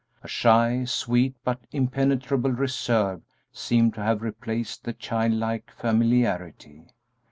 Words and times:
A 0.23 0.27
shy, 0.27 0.83
sweet, 0.85 1.35
but 1.43 1.59
impenetrable 1.71 2.49
reserve 2.49 3.21
seemed 3.53 3.93
to 3.93 4.01
have 4.01 4.23
replaced 4.23 4.83
the 4.83 4.93
childlike 4.93 5.69
familiarity. 5.77 6.87